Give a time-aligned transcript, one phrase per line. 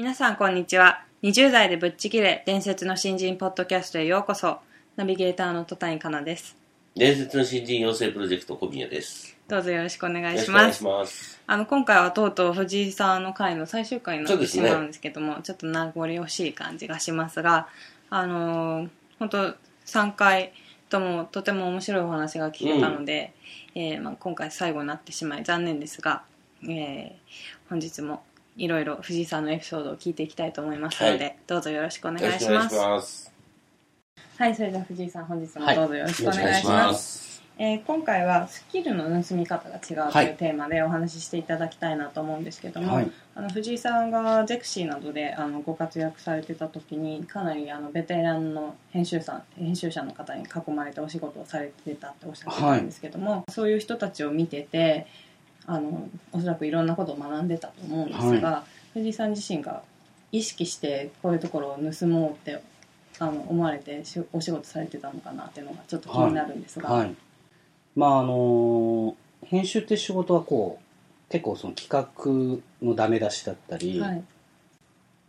[0.00, 1.04] 皆さんこんにちは。
[1.22, 4.56] 20代でぶっちぎれ伝説の新人ポッドキャストへようこそ。
[4.96, 6.56] ナビゲーターの戸谷香奈です。
[6.96, 9.36] 伝説の新人養成プロジェクト小宮です。
[9.46, 10.82] どうぞよろしくお願いします。
[10.82, 11.38] ます。
[11.46, 17.68] あの今回はとうとう藤井さんの回の最終回になってしまうんですけども、ちょっと名残惜しい感じがしますが
[18.08, 18.88] あのー
[19.18, 20.54] 本当3回
[20.88, 23.34] ともとても面白いお話が聞けたので、
[23.74, 26.22] えーまあ、今回最後になってしまい残念ですが、
[26.62, 27.10] えー
[27.68, 28.24] 本日も
[28.56, 31.36] いろいろ藤井さんのエピソードを聞いていきたいと思いますので、はい。
[31.46, 33.32] どうぞよろしくお願いします。
[34.36, 37.42] はいそれでは藤井さん本日もはいどうぞよろしくお願いしま、ますす。
[37.58, 40.26] えー今回はスキルの盗み方が違うとはい。
[40.28, 43.10] いうテーマでお話ししていただきたいなと思うんですけども、はい。
[43.34, 55.06] あの藤井さんがゼクシーなどであのご活躍されてた時にかなりあのベテランの編集さん編集者の方に囲まれてお仕事をされてたっておっしゃってたんですけども、そういう人たちを見てて
[55.66, 59.82] あのおそらくいろんなことを学んでたと思うんですが、藤井さん自身が
[60.32, 62.62] 意識してこういうところを盗もうって
[63.18, 66.88] あの思われてしお仕事されてたのかなっていうのがちょっと気になるんですが。
[66.88, 67.14] はい。
[67.96, 74.24] まああの編集って仕事はこう結構その企画のダメ出しだったり、はい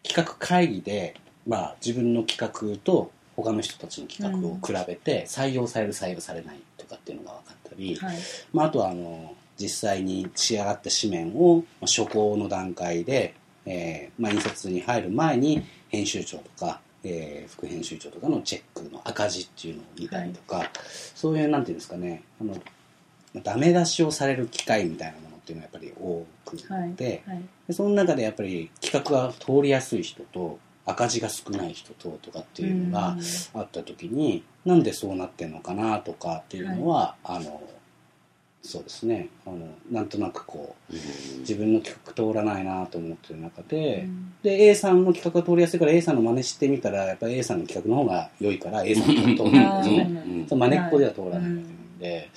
[0.04, 1.16] 企画会議で
[1.48, 8.18] まあ自分の企画と他の人たちの企画を比べて採用される採用されないとかっていうのが分かったり、はい
[8.53, 13.36] まあ、あとはあの実際に仕上がった紙面をまあ初稿の段階で、
[13.66, 20.72] えーまあ、印刷に入る前に編集長とか、えー副編集長とかのチェックの赤字っていうのを見たりとか、
[21.16, 22.58] そういうなんていうんですかねあの
[23.44, 26.58] ダメ出しをされる機会みたいなものっていうのはやっぱり多く
[26.96, 33.16] て、はいでその中でやっぱり企画が通りやすい人と赤字が少ない人ととかっていうのが
[33.54, 37.62] あった時になんでそうなってんのかなとかっていうのは、あの
[38.64, 39.28] そうですね。
[39.46, 40.94] あのなんとなくこう
[41.40, 44.34] 自分の企画通らないなと思ってる中で、うん。
[44.44, 50.46] で A さんの企画が通りやすいから A さんの真似してみたらやっぱり A さんの企画の方が良いから A さんの通るんですよあね。
[50.50, 52.30] う真似っこでは通らないわけなんで,、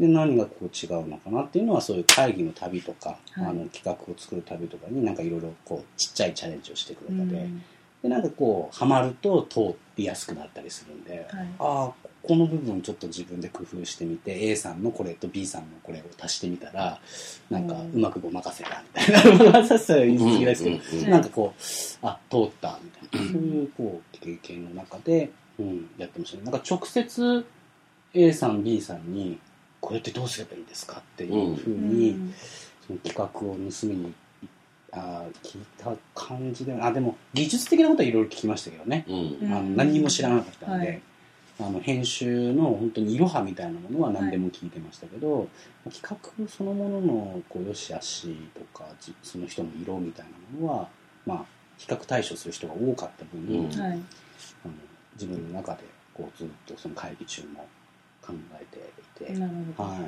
[0.00, 3.46] で何がこう違うのかなっていうのはそういう会議の旅とか、はい。
[3.46, 7.62] あの企画を作る旅とかになんかいろいろこうちっちゃいチャレンジをしていく中で,、うん
[8.02, 11.48] でなんかこうハマると通りやすくなったりするんで、はい。
[11.58, 17.00] ああこの部分ちょっと自分で工夫してみて A さんのこれと B さんのこれを足してみたら
[17.48, 17.92] なんかうん。
[17.94, 21.04] うまくごまかせたみたいなごまかせたら言い過ぎですけど、うんうん。
[21.04, 21.10] うん。
[21.10, 23.32] なんかこうあ通ったみたいな。
[23.32, 26.42] そういうこう経験の中で、うん、やってましたね。
[26.44, 27.46] なんか直接
[28.14, 29.38] A さん B さんに
[29.80, 30.98] これってどうすればいいですか？
[30.98, 32.34] っていうふうに、うん。
[32.86, 34.14] その企画を盗みに
[34.92, 39.38] あー聞いた感じであでも技術的なことはいろいろ聞きましたけどね、うん。
[39.42, 41.02] うんあの何も知らなかったんで、はい
[41.60, 45.48] あの編集の本当にいろはみたいなものは何でも聞いてましたけど、
[45.90, 50.88] 企画そのもののこう良し悪しとかじその人の色みたいなものは、
[51.26, 51.44] まあ、
[51.76, 53.72] 比較対処する人が多かった分、うん。
[53.72, 54.00] あのはい
[55.14, 55.80] 自分の中で
[56.14, 57.66] こうずっとその会議中も
[58.22, 60.00] 考えていて、なるほど、はい、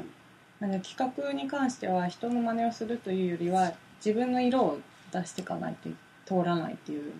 [0.60, 3.72] なんか企画に関しては人の真似をするというよりは
[4.04, 4.78] 自分の色を
[5.12, 5.88] 出していかないと
[6.26, 7.12] 通らないっていう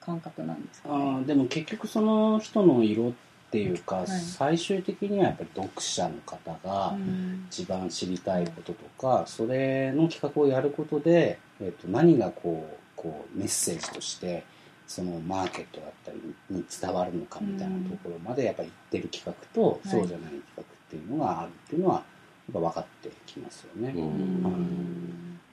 [0.00, 1.04] 感覚なんですかあね。
[1.04, 3.12] ーでも結局その人の色っ
[3.50, 4.06] ていうか、い。
[4.06, 7.46] 最終的にはやっぱり読者の方がうん。
[7.48, 14.44] 一番知りたいこととか、それの企画をやることで、えー、と何がこうこうメッセージとして
[14.86, 16.20] そのマーケットだったり
[16.50, 19.88] に伝わるのかみたいなところまでやっぱり言ってる企画と、い。
[19.88, 22.04] そうじゃない企画っていうのがあるっていうのはやっ
[22.52, 23.94] ぱ分かってきますよね。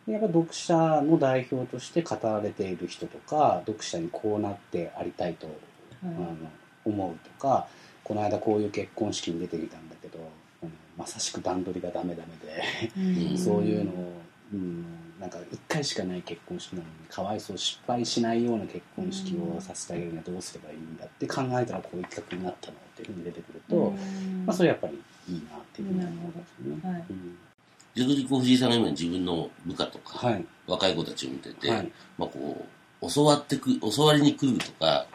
[0.08, 5.48] やっぱ読者の代表として語られている人とか読者にこうなってありたいと、
[6.04, 6.36] あの
[6.86, 7.68] 思うとか
[8.04, 13.38] この間こういう結婚式に出てきたんだけど、うんまさしく段取りがダメダメで、うん。
[13.38, 14.14] そういうのを、
[14.54, 14.86] うん、
[15.20, 24.46] なんか1回しかない結婚式なのにかわいそう失敗しないような結婚式をさせてあげるにはどうすればいいんだって考えたらこういう企画になったのっていうふうに出てくると、うん。
[24.46, 26.98] まあ、それやっぱりいいなっていうふうに思いますよね。
[26.98, 27.06] はい。
[27.10, 27.38] うん。
[27.96, 30.46] 逆にこう藤井さんが今自分の部下とか、はい。
[30.68, 31.92] 若い子たちを見てて、はい。
[32.18, 32.66] まあこ
[33.02, 35.08] う、教わってく、教わりに来るとか、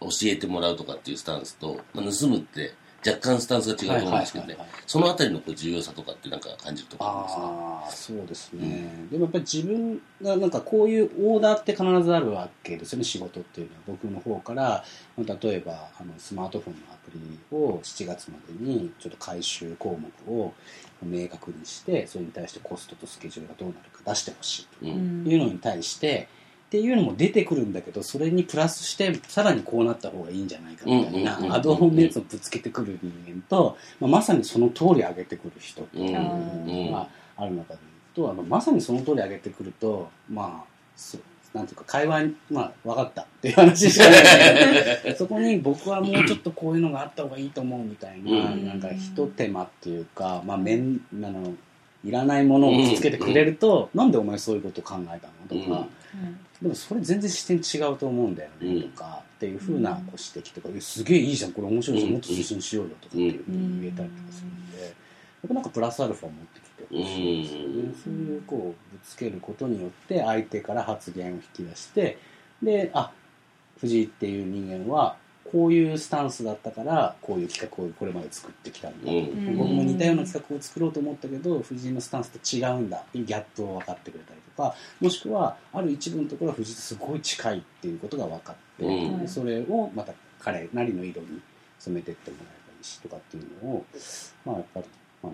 [0.00, 2.72] 教えてもらうとかっていうスタンスと、まあ、盗むって
[3.06, 4.56] 若干スタンスが違うと思うんですけどね。
[4.86, 13.80] そのあたりのこう重要さとかってなんか感じるところありますねああそうですね、でもやっぱり自分がなんかこういうオーダーって必ずあるわけですよね仕事っていうのは。
[13.86, 14.84] 僕の方から
[15.16, 20.52] まあ例えばあのスマートフォンのアプリを7月までにちょっと回収項目を
[21.02, 26.28] 明確にしてそれに対してコストとスケジュールがどうなるか出してほしいとううんんいうのに対して
[26.70, 37.80] っていうのも出てくるんだけどそれにプラスしてさらにこうなった方がいいんじゃないかみたいうんうんうんうんなアドオンのやつをぶつけてくる人間と、まあ、まさにその通り上げてくる人っていうのがある中で
[38.14, 40.64] 言うとあのまさにその通り上げてくるとまあ
[40.94, 41.22] そう
[41.52, 48.64] なんていうか会話にまあ分かったっていう話しかないけど そこに僕はもうちょっとこういうのがあった方がいいと思うみたいな、うん。
[48.64, 51.52] なんかひと手間っていうか、まあ、めんあの
[52.04, 55.62] いらないものをつけてくれると、なんでお前そういうこと考えたの？
[55.62, 55.86] とか、
[56.62, 62.14] でもそれ全然視点違うと思うんだよね、うんとかっていうふうなこう指摘とか、えすげえいいじゃんこれ面白いじゃんうん。
[62.16, 64.92] もっと推進しようよとかっていうふうに言えたりとかするんで、やっ
[65.48, 67.94] ぱなんかプラスアルファ持ってきてほしいですよね、うん。
[67.94, 72.18] そういうこうぶつけることによって相手から発言を引き出して
[72.62, 73.10] であ
[73.80, 75.16] 藤井っていう人間は
[75.50, 79.56] こういうスタンスだったからこういう企画をこれまで作ってきたんだ、うん。
[79.56, 82.98] 僕も似たような企画を作ろうと思ったけど藤井のスタンスと違うんだ。
[82.98, 89.18] っていうギャップを分かってくれたりとかもしくはある一部のところは藤井とすごい近いっていうことが分かって、うん。
[89.18, 91.40] でそれをまた彼なりの色に
[91.78, 93.84] 染めてってもらえばいいしとかっていうのを
[94.44, 94.86] まあやっぱり、
[95.22, 95.32] まあ、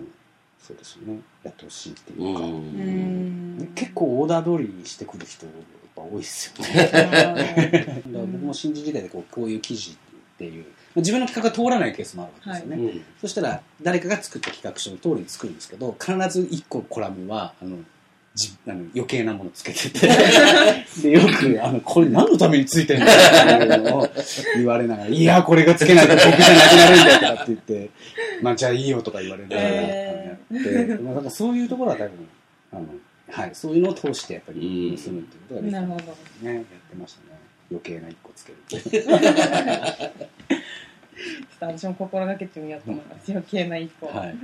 [0.59, 1.19] そうですよね。
[1.43, 3.71] やってほしいっていうか、うん。
[3.75, 5.55] 結構オーダー通りにしてくる人やっ
[5.95, 6.89] ぱ多いですよね。
[6.91, 7.35] だから
[8.13, 9.95] 僕も新人時代でこうこういう記事
[10.37, 10.63] っていう。
[10.63, 17.77] まあ自分の企画が通らないケースもあるわけですよね、うんそしたら誰かが作った企画書の通りに作るんですけど必ず1個コラムはあの
[18.35, 20.07] じあの余計なものつけてて。
[21.01, 24.09] でよくあの「これ何のためについてんの?」っていうのを
[24.55, 27.89] 言われながら「いやこれがつけないと僕じゃなくなるんだよ」とかって言って
[28.41, 32.11] 「まあじゃあいいよ」とか言われながら、えやって、まあ、だからそういうところは多分
[32.71, 32.85] あの、
[33.29, 34.97] はい、そういうのを通してやっぱりうん。
[34.97, 35.81] 盗むっていうことができた。
[35.81, 36.17] なるほど。
[36.47, 37.37] ねやってましたね。
[37.69, 38.57] 余計な1個つける
[41.69, 44.35] って私も心がけてみようと思います余計な一個はい。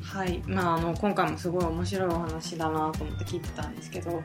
[0.00, 4.22] はい、まあ、あの今回もすごい面白いお話だなと思って聞いてたんですけど、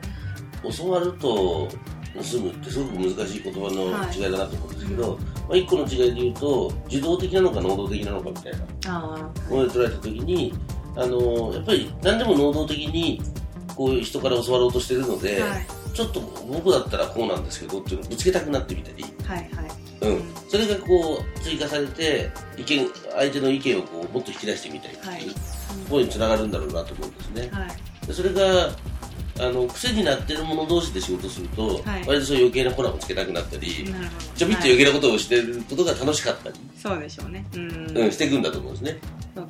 [0.76, 1.66] 教わると
[2.14, 5.16] 盗むってすごく難しい言葉の違いだなと思うんですけど、
[5.48, 8.58] まあ、一個の違いで言うと受動的なのか能動的なのかみたいな。
[8.92, 10.52] ああ、もので捉えた時に
[10.94, 13.22] あのやっぱり何でも能動的に
[13.74, 19.67] こういう人から教わろうとしてるので、はい、ちょっと僕だったらこうなんですけどっていうのをぶつけたくなってみたり、はい、はい、
[20.00, 25.24] うん、それがこう追加されて意見相手の意見をこうもっと引き出してみたりっていう、はい。
[25.28, 25.34] と
[25.90, 27.48] ころにつながるんだろうなと思うんですね。
[27.52, 28.70] はい、でそれが
[29.40, 33.68] あの癖になってる者同士で仕事すると、はい割とそう余計なコラボつけたくなったり。
[34.34, 37.44] ちょびっと余計なことをしてることが楽しかったり、そうでしょうね。
[37.54, 38.98] うん、うん、していくんだと思うんですね。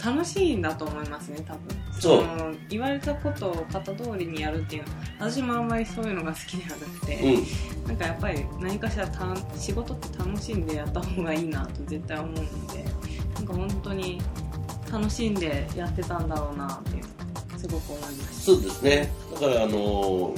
[0.04, 1.60] 楽しいんだと思いますね、多分。
[2.00, 4.88] そうの言われたことを型通りにやるっていうの
[5.18, 12.36] 私もあんまりそういうのが好きではなくて、うん、なんかやっぱり何かしらた仕事って楽しんでやった方がいいなと絶対思うの
[12.72, 12.84] で
[13.34, 14.20] なんか本当に
[14.90, 17.04] 楽しんでやってたんだろうなっていう
[17.58, 19.12] すごく思いましそうですね。
[19.34, 20.34] だからあの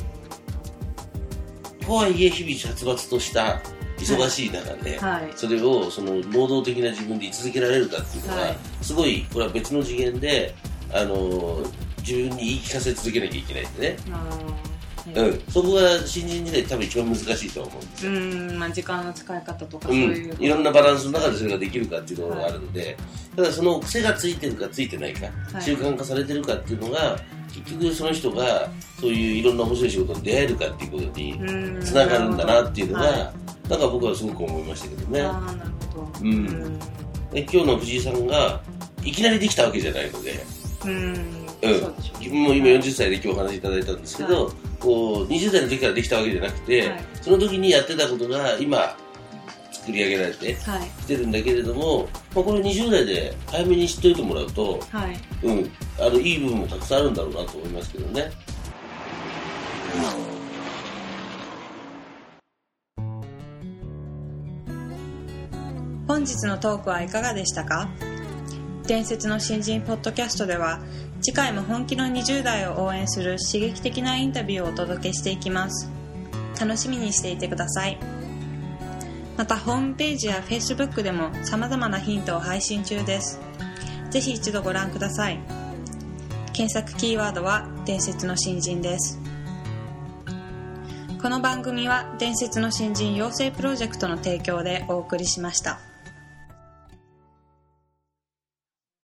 [1.86, 3.60] とはいえ日々殺伐とした
[3.98, 5.30] 忙しい中で、たはい。
[5.36, 8.56] それをその能動的な自分で居続けられるかっていうのは、はい。
[8.80, 10.54] すごいこれは別の次元で
[10.94, 11.62] あの
[11.98, 13.96] 自分に言い聞かせ続けなきゃいけないんでね、
[15.14, 22.96] うん、そこが新人時代多分一番難しいとは思うんですよ、うんまあ時間の使い方とかうそういう、ん、いろんなバランスの中でそれができるかっていうところがあるので、
[23.36, 25.62] ただその癖がついてるかついてないか、はい。
[25.62, 27.18] 習慣化されてるかっていうのが
[27.52, 28.68] 結局その人が
[29.00, 31.82] そういういろんな面白い仕事に出会えるかっていうことにうん。
[31.82, 33.32] つながるんだなっていうのが、は
[33.68, 35.22] なんか僕はすごく思いましたけどね。
[35.22, 36.08] ああなるほど。
[36.20, 36.78] うん。
[37.30, 38.60] で今日の藤井さんが
[39.02, 40.44] いきなりできたわけじゃないので、
[40.84, 41.12] うん、うん。
[41.14, 41.66] う
[42.20, 42.28] ね。
[42.28, 47.04] もう今40歳で今日お話しいただいたんですけど、はこう20代の時からできたわけじゃなくて、はい。
[47.20, 48.96] その時にやってたことが今
[49.70, 50.88] 作り上げられてはい。
[51.02, 55.16] きてるんだけれども、まあ、これ20代で早めに知っておいてもらうと、はい。
[55.42, 58.30] うん、あのいい部分もたくさんあるんだろうなと思いますけどね。
[66.08, 67.88] 本日のトークはいかがでしたか？
[68.86, 70.80] 伝説の新人ポッドキャストでは
[71.22, 75.90] 次回も本気の20代を応援する刺激的なインタビューをお届けしていきます。
[76.58, 77.98] 楽しみにしていてください。
[79.36, 83.38] またホームページや Facebook でも様々なヒントを配信中です。
[84.10, 85.38] ぜひ一度ご覧ください。
[86.54, 89.20] 検索キーワードは伝説の新人です。
[91.20, 95.89] この番組は伝説の新人養成プロジェクトの提供でお送りしました。